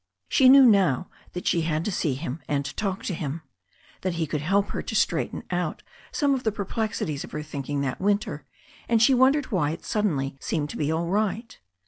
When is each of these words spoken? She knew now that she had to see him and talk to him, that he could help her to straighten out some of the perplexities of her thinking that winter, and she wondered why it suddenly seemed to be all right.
She 0.27 0.49
knew 0.49 0.65
now 0.65 1.11
that 1.33 1.45
she 1.45 1.61
had 1.61 1.85
to 1.85 1.91
see 1.91 2.15
him 2.15 2.39
and 2.47 2.65
talk 2.75 3.03
to 3.03 3.13
him, 3.13 3.43
that 4.01 4.15
he 4.15 4.25
could 4.25 4.41
help 4.41 4.69
her 4.69 4.81
to 4.81 4.95
straighten 4.95 5.43
out 5.51 5.83
some 6.11 6.33
of 6.33 6.41
the 6.41 6.51
perplexities 6.51 7.23
of 7.23 7.33
her 7.33 7.43
thinking 7.43 7.81
that 7.81 8.01
winter, 8.01 8.47
and 8.89 8.99
she 8.99 9.13
wondered 9.13 9.51
why 9.51 9.69
it 9.69 9.85
suddenly 9.85 10.37
seemed 10.39 10.71
to 10.71 10.77
be 10.77 10.91
all 10.91 11.05
right. 11.09 11.59